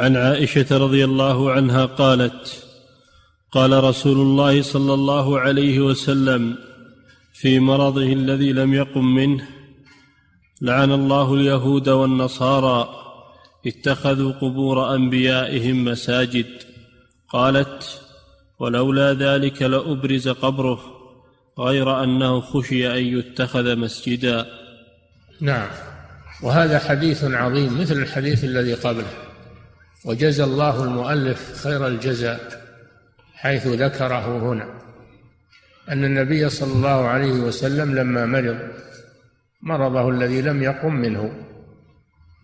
[0.00, 2.66] عن عائشة رضي الله عنها قالت
[3.52, 6.58] قال رسول الله صلى الله عليه وسلم
[7.32, 9.48] في مرضه الذي لم يقم منه
[10.62, 12.88] لعن الله اليهود والنصارى
[13.66, 16.46] اتخذوا قبور أنبيائهم مساجد.
[17.28, 18.00] قالت
[18.58, 20.80] ولولا ذلك لأبرز قبره
[21.58, 24.46] غير أنه خشي أن يتخذ مسجدا.
[25.40, 25.68] نعم.
[26.42, 29.29] وهذا حديث عظيم مثل الحديث الذي قبله.
[30.04, 32.64] وجزى الله المؤلف خير الجزاء
[33.34, 34.80] حيث ذكره هنا.
[35.88, 38.58] أن النبي صلى الله عليه وسلم لما مرض
[39.62, 41.32] مرضه الذي لم يقم منه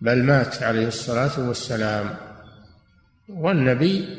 [0.01, 2.15] بل مات عليه الصلاة والسلام.
[3.29, 4.17] والنبي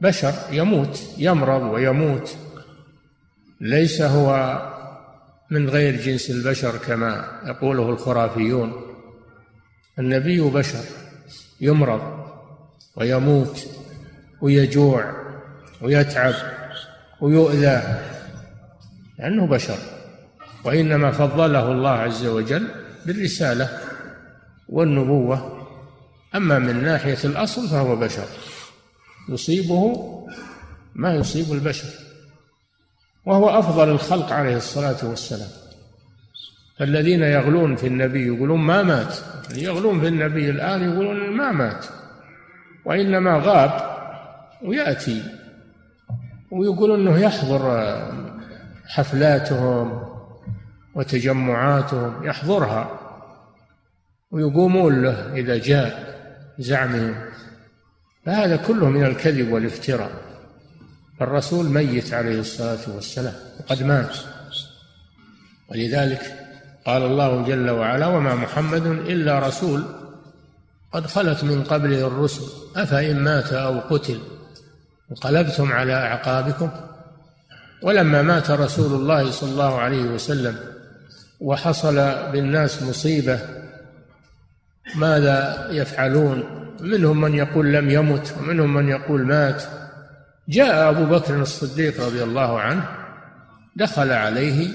[0.00, 2.36] بشر يموت يمرض ويموت.
[3.60, 4.58] ليس هو
[5.50, 8.72] من غير جنس البشر كما يقوله الخرافيون.
[9.98, 11.01] النبي بشر.
[11.62, 12.00] يمرض
[12.96, 13.66] ويموت
[14.40, 15.14] ويجوع
[15.82, 16.34] ويتعب
[17.20, 18.00] ويؤذى
[19.18, 19.78] لأنه بشر.
[20.64, 22.68] وإنما فضله الله عز وجل
[23.06, 23.78] بالرسالة
[24.68, 25.68] والنبوة.
[26.34, 28.26] أما من ناحية الأصل فهو بشر.
[29.28, 29.94] يصيبه
[30.94, 31.88] ما يصيب البشر
[33.26, 35.61] وهو أفضل الخلق عليه الصلاة والسلام.
[36.80, 39.16] الذين يغلون في النبي يقولون ما مات.
[39.54, 41.86] يغلون في النبي الآن يقولون ما مات.
[42.84, 43.72] وإنما غاب
[44.62, 45.22] ويأتي.
[46.50, 47.96] ويقول أنه يحضر
[48.86, 50.02] حفلاتهم
[50.94, 52.98] وتجمعاتهم يحضرها.
[54.30, 56.18] ويقومون له إذا جاء
[56.58, 57.14] زعمهم.
[58.26, 60.12] فهذا كله من الكذب والافتراء.
[61.20, 64.16] الرسول ميت عليه الصلاة والسلام وقد مات.
[65.70, 66.41] ولذلك
[66.86, 69.84] قال الله جل وعلا وما محمد إلا رسول
[70.92, 72.42] قد خلت من قبله الرسل
[72.76, 74.20] أفإن مات أو قتل
[75.10, 76.70] انقلبتم على أعقابكم؟
[77.82, 80.56] ولما مات رسول الله صلى الله عليه وسلم
[81.40, 81.94] وحصل
[82.32, 83.38] بالناس مصيبة
[84.94, 86.44] ماذا يفعلون؟
[86.80, 89.62] منهم من يقول لم يمت ومنهم من يقول مات.
[90.48, 92.88] جاء أبو بكر الصديق رضي الله عنه
[93.76, 94.68] دخل عليه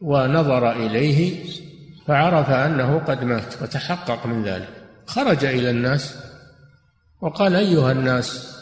[0.00, 1.44] ونظر إليه
[2.06, 4.68] فعرف أنه قد مات وتحقق من ذلك.
[5.06, 6.18] خرج إلى الناس
[7.20, 8.56] وقال أيها الناس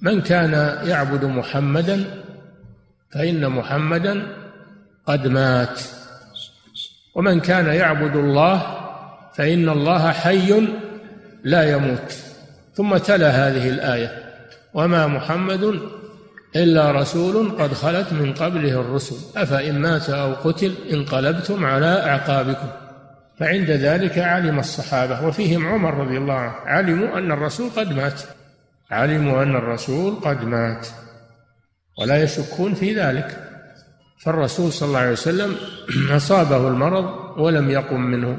[0.00, 0.52] من كان
[0.88, 2.04] يعبد محمدا
[3.12, 4.26] فإن محمدا
[5.06, 5.80] قد مات.
[7.14, 8.62] ومن كان يعبد الله
[9.34, 10.68] فإن الله حي
[11.44, 12.14] لا يموت.
[12.74, 14.26] ثم تلا هذه الآية
[14.74, 15.80] وما محمد
[16.62, 19.16] إلا رسول قد خلت من قبله الرسل.
[19.36, 22.68] أفإن مات أو قتل انقلبتم على أعقابكم.
[23.40, 26.54] فعند ذلك علم الصحابة وفيهم عمر رضي الله عنه.
[26.66, 28.20] علموا أن الرسول قد مات.
[28.90, 30.86] علموا أن الرسول قد مات.
[31.98, 33.42] ولا يشكون في ذلك.
[34.24, 35.56] فالرسول صلى الله عليه وسلم
[36.16, 38.38] أصابه المرض ولم يقم منه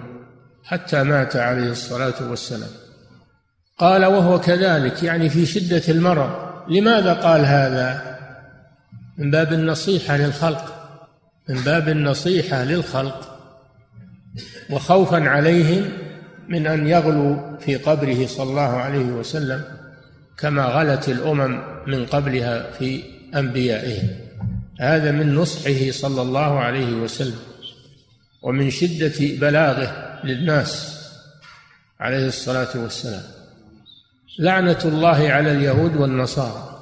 [0.64, 2.70] حتى مات عليه الصلاة والسلام.
[3.78, 6.47] قال وهو كذلك يعني في شدة المرض.
[6.70, 8.18] لماذا قال هذا؟
[9.18, 10.74] من باب النصيحة للخلق.
[11.50, 13.38] من باب النصيحة للخلق.
[14.70, 15.90] وخوفا عليهم
[16.48, 19.64] من أن يغلوا في قبره صلى الله عليه وسلم
[20.38, 23.04] كما غلت الأمم من قبلها في
[23.36, 24.10] أنبيائهم.
[24.80, 27.40] هذا من نصحه صلى الله عليه وسلم
[28.42, 30.98] ومن شدة بلاغه للناس
[32.00, 33.37] عليه الصلاة والسلام.
[34.40, 36.80] لعنة الله على اليهود والنصارى.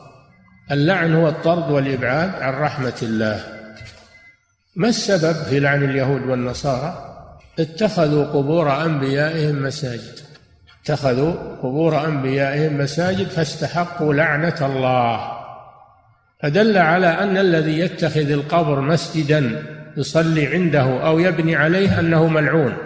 [0.71, 3.43] اللعن هو الطرد والإبعاد عن رحمة الله.
[4.75, 7.16] ما السبب في لعن اليهود والنصارى؟
[7.59, 10.19] اتخذوا قبور أنبيائهم مساجد.
[10.83, 11.33] اتخذوا
[11.63, 15.31] قبور أنبيائهم مساجد فاستحقوا لعنة الله.
[16.43, 19.63] فدل على أن الذي يتخذ القبر مسجدا
[19.97, 22.77] يصلي عنده أو يبني عليه أنه ملعون.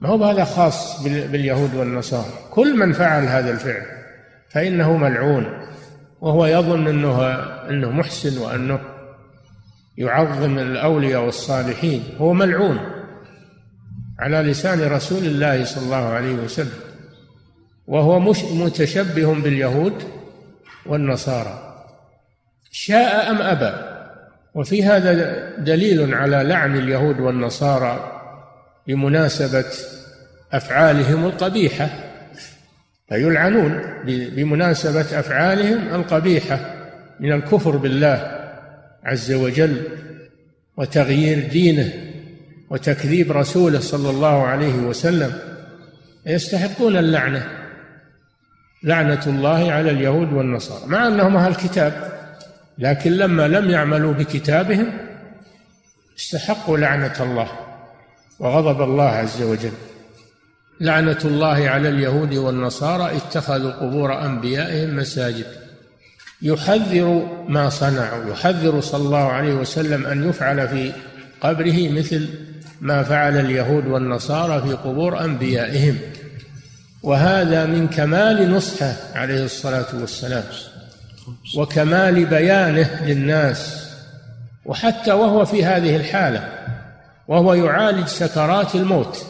[0.00, 3.82] ما هو هذا خاص باليهود والنصارى؟ كل من فعل هذا الفعل
[4.48, 5.46] فإنه ملعون
[6.20, 7.22] وهو يظن انه
[7.70, 8.80] إنه محسن وأنه
[9.98, 12.02] يعظم الأولياء والصالحين.
[12.18, 12.78] هو ملعون
[14.18, 16.78] على لسان رسول الله صلى الله عليه وسلم
[17.86, 20.02] وهو مش متشبه باليهود
[20.86, 21.74] والنصارى.
[22.70, 23.94] شاء أم أبى؟
[24.54, 28.13] وفي هذا دليل على لعن اليهود والنصارى
[28.86, 29.64] بمناسبة
[30.52, 31.90] أفعالهم القبيحة.
[33.08, 36.60] فيلعنون بمناسبة أفعالهم القبيحة
[37.20, 38.40] من الكفر بالله
[39.04, 39.82] عز وجل
[40.76, 41.92] وتغيير دينه
[42.70, 45.32] وتكذيب رسوله صلى الله عليه وسلم.
[46.26, 47.48] يستحقون اللعنة
[48.82, 50.86] لعنة الله على اليهود والنصارى.
[50.86, 52.12] مع أنهم أهل الكتاب
[52.78, 54.92] لكن لما لم يعملوا بكتابهم
[56.18, 57.63] استحقوا لعنة الله.
[58.38, 59.72] وغضب الله عز وجل.
[60.80, 65.46] لعنة الله على اليهود والنصارى اتخذوا قبور أنبيائهم مساجد.
[66.42, 70.92] يحذر ما صنعوا يحذر صلى الله عليه وسلم أن يفعل في
[71.40, 72.28] قبره مثل
[72.80, 75.98] ما فعل اليهود والنصارى في قبور أنبيائهم.
[77.02, 80.44] وهذا من كمال نصحه عليه الصلاة والسلام
[81.56, 83.90] وكمال بيانه للناس
[84.64, 86.63] وحتى وهو في هذه الحالة.
[87.28, 89.26] وهو يعالج سكرات الموت.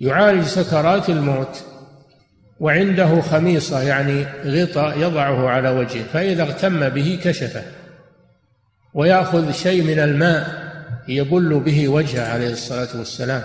[0.00, 1.62] يعالج سكرات الموت.
[2.60, 7.62] وعنده خميصة يعني غطاء يضعه على وجهه فإذا اغتم به كشفه.
[8.94, 10.72] ويأخذ شيء من الماء
[11.08, 13.42] يبل به وجهه عليه الصلاة والسلام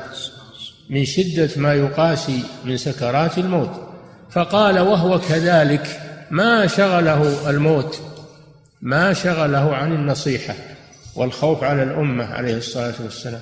[0.90, 3.88] من شدة ما يقاسي من سكرات الموت.
[4.30, 6.02] فقال وهو كذلك
[6.32, 8.02] ما شغله الموت
[8.82, 10.54] ما شغله عن النصيحة
[11.16, 13.42] والخوف على الأمة عليه الصلاة والسلام.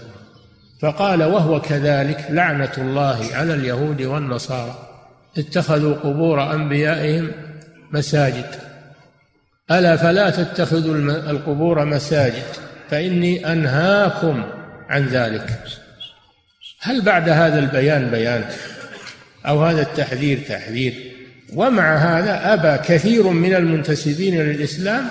[0.82, 4.76] فقال وهو كذلك لعنة الله على اليهود والنصارى.
[5.38, 7.32] اتخذوا قبور أنبيائهم
[7.92, 8.46] مساجد.
[9.72, 10.96] ألا فلا تتخذوا
[11.32, 12.44] القبور مساجد
[12.90, 14.44] فإني أنهاكم
[14.90, 15.60] عن ذلك.
[16.82, 18.46] هل بعد هذا البيان بيان؟
[19.48, 20.94] أو هذا التحذير تحذير؟
[21.54, 25.10] ومع هذا أبى كثير من المنتسبين للإسلام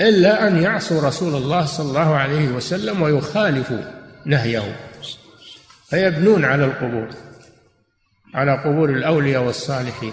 [0.00, 3.82] إلا أن يعصوا رسول الله صلى الله عليه وسلم ويخالفوا
[4.24, 4.76] نهيه.
[5.94, 7.08] فيبنون على القبور
[8.34, 10.12] على قبور الأولياء والصالحين.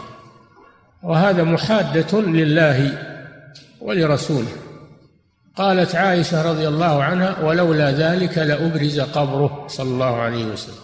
[1.03, 2.97] وهذا محادة لله
[3.81, 4.51] ولرسوله.
[5.55, 10.75] قالت عائشة رضي الله عنها ولولا ذلك لأبرز قبره صلى الله عليه وسلم.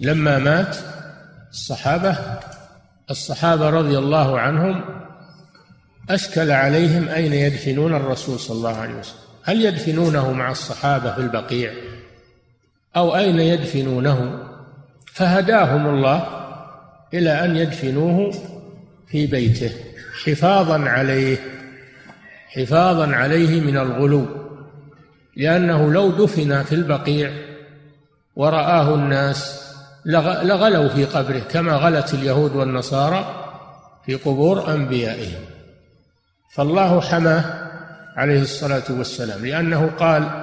[0.00, 0.76] لما مات
[1.50, 2.16] الصحابة
[3.10, 4.84] الصحابة رضي الله عنهم
[6.10, 9.18] أشكل عليهم أين يدفنون الرسول صلى الله عليه وسلم.
[9.42, 11.72] هل يدفنونه مع الصحابة في البقيع؟
[12.96, 14.38] أو أين يدفنونه؟
[15.06, 16.26] فهداهم الله
[17.14, 18.34] إلى أن يدفنوه
[19.06, 19.70] في بيته
[20.24, 21.38] حفاظا عليه
[22.48, 24.26] حفاظا عليه من الغلو
[25.36, 27.30] لأنه لو دفن في البقيع
[28.36, 29.62] ورآه الناس
[30.42, 33.48] لغلوا في قبره كما غلت اليهود والنصارى
[34.06, 35.40] في قبور أنبيائهم.
[36.54, 37.44] فالله حماه
[38.16, 40.41] عليه الصلاة والسلام لأنه قال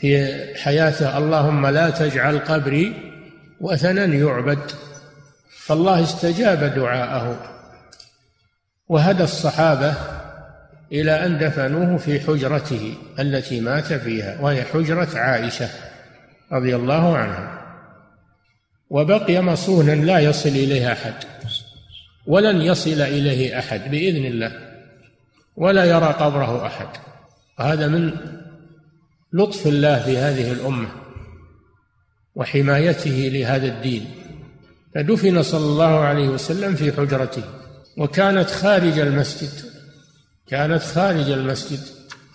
[0.00, 2.94] في حياته اللهم لا تجعل قبري
[3.60, 4.70] وثنا يعبد.
[5.50, 7.56] فالله استجاب دعاءه.
[8.88, 9.94] وهدى الصحابة
[10.92, 15.68] إلى أن دفنوه في حجرته التي مات فيها وهي حجرة عائشة
[16.52, 17.60] رضي الله عنها.
[18.90, 21.14] وبقي مصونا لا يصل إليه أحد
[22.26, 24.52] ولن يصل إليه أحد بإذن الله
[25.56, 26.88] ولا يرى قبره أحد.
[27.58, 28.12] وهذا من
[29.32, 30.88] لطف الله في هذه الأمة
[32.34, 34.10] وحمايته لهذا الدين.
[34.94, 37.42] فدفن صلى الله عليه وسلم في حجرته
[37.96, 39.70] وكانت خارج المسجد
[40.46, 41.80] كانت خارج المسجد.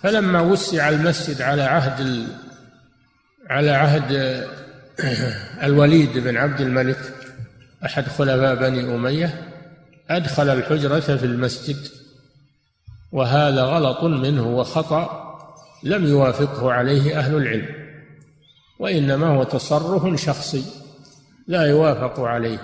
[0.02, 2.26] فلما وسع المسجد على عهد ال...
[3.50, 4.12] على عهد
[5.68, 6.98] الوليد بن عبد الملك
[7.84, 9.52] أحد خلفاء بني أمية
[10.10, 11.76] أدخل الحجرة في المسجد
[13.12, 15.25] وهذا غلط منه وخطأ.
[15.86, 17.66] لم يوافقه عليه أهل العلم
[18.78, 20.64] وإنما هو تصرف شخصي
[21.46, 22.58] لا يوافق عليه.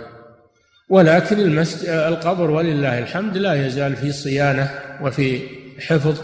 [0.88, 4.70] ولكن المسجد القبر ولله الحمد لا يزال في صيانة
[5.02, 5.40] وفي
[5.80, 6.20] حفظ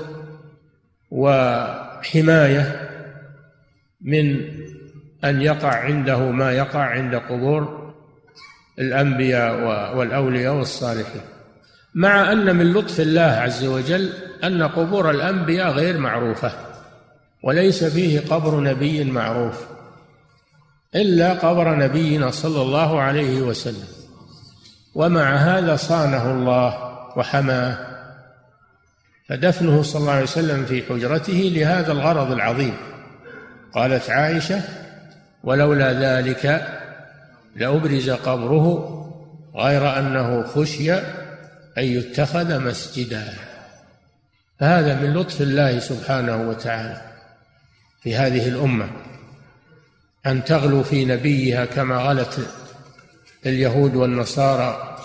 [1.10, 2.88] وحماية
[4.00, 4.40] من
[5.24, 7.92] أن يقع عنده ما يقع عند قبور
[8.78, 9.54] الأنبياء
[9.96, 11.22] والأولياء والصالحين.
[11.94, 14.12] مع أن من لطف الله عز وجل
[14.44, 16.52] أن قبور الأنبياء غير معروفة.
[17.42, 19.66] وليس فيه قبر نبي معروف
[20.94, 23.88] إلا قبر نبينا صلى الله عليه وسلم
[24.94, 27.88] ومع هذا صانه الله وحماه
[29.28, 32.74] فدفنه صلى الله عليه وسلم في حجرته لهذا الغرض العظيم.
[33.74, 34.60] قالت عائشة
[35.44, 36.68] ولولا ذلك
[37.56, 38.94] لأبرز قبره
[39.56, 41.02] غير أنه خشي أن
[41.78, 43.32] يتخذ مسجدا.
[44.60, 47.07] فهذا من لطف الله سبحانه وتعالى.
[48.00, 48.90] في هذه الأمة
[50.26, 52.48] أن تغلو في نبيها كما غلت
[53.46, 54.98] اليهود والنصارى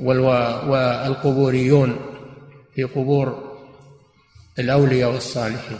[0.00, 1.96] والقبوريون
[2.74, 3.56] في قبور
[4.58, 5.78] الأولياء والصالحين.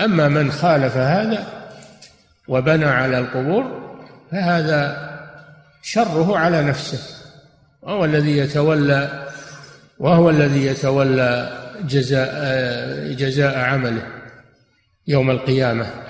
[0.00, 1.46] أما من خالف هذا
[2.48, 3.96] وبنى على القبور
[4.30, 5.06] فهذا
[5.82, 6.98] شره على نفسه
[7.82, 9.28] وهو الذي يتولى
[9.98, 14.15] وهو الذي يتولى جزاء جزاء عمله.
[15.08, 16.06] يوم القيامة.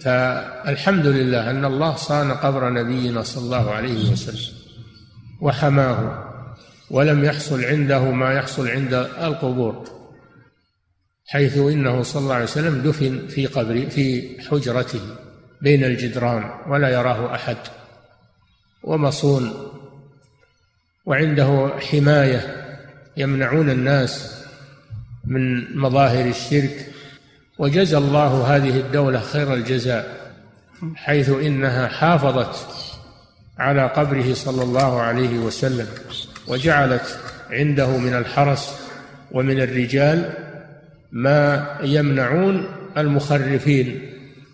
[0.00, 4.54] فالحمد لله أن الله صان قبر نبينا صلى الله عليه وسلم
[5.40, 6.24] وحماه
[6.90, 9.84] ولم يحصل عنده ما يحصل عند القبور
[11.26, 15.00] حيث إنه صلى الله عليه وسلم دفن في قبر في حجرته
[15.62, 17.56] بين الجدران ولا يراه أحد
[18.82, 19.52] ومصون
[21.06, 22.66] وعنده حماية
[23.16, 24.44] يمنعون الناس
[25.24, 26.92] من مظاهر الشرك
[27.58, 30.16] وجزى الله هذه الدولة خير الجزاء
[30.96, 32.56] حيث إنها حافظت
[33.58, 35.86] على قبره صلى الله عليه وسلم
[36.48, 37.18] وجعلت
[37.50, 38.80] عنده من الحرس
[39.32, 40.32] ومن الرجال
[41.12, 42.66] ما يمنعون
[42.98, 44.00] المخرفين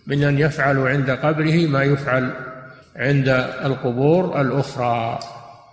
[0.07, 2.35] من أن يفعلوا عند قبره ما يفعل
[2.97, 3.29] عند
[3.65, 5.19] القبور الأخرى.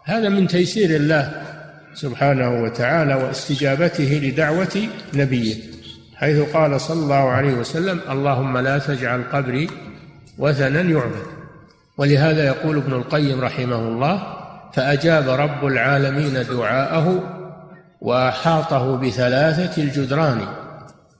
[0.05, 1.41] هذا من تيسير الله
[1.93, 5.55] سبحانه وتعالى واستجابته لدعوة نبيه.
[6.20, 9.70] حيث قال صلى الله عليه وسلم اللهم لا تجعل قبري
[10.38, 11.26] وثنا يعبد.
[11.98, 14.24] ولهذا يقول ابن القيم رحمه الله
[14.74, 17.36] فأجاب رب العالمين دعاءه
[18.02, 20.42] وأحاطه بثلاثة الجدران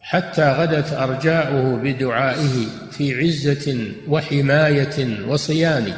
[0.02, 5.94] حتى غدت أرجاؤه بدعائه في عزة وحماية وصيان.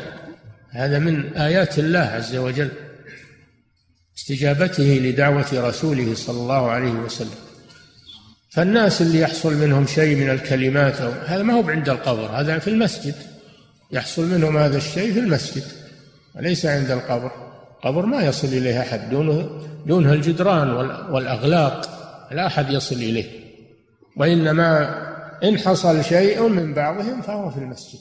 [0.72, 2.70] هذا من آيات الله عز وجل
[4.18, 7.51] استجابته لدعوة رسوله صلى الله عليه وسلم.
[8.52, 12.70] فالناس اللي يحصل منهم شيء من الكلمات أو هذا ما هو عند القبر هذا في
[12.70, 13.16] المسجد.
[13.92, 15.64] يحصل منهم هذا الشيء في المسجد
[16.36, 17.32] وليس عند القبر.
[17.84, 19.50] قبر ما يصل إليه أحد دونه
[19.86, 20.70] دونها الجدران
[21.12, 21.90] والأغلاق
[22.32, 23.26] لا أحد يصل إليه.
[24.18, 24.96] وإنما
[25.44, 28.00] إن حصل شيء من بعضهم فهو في المسجد.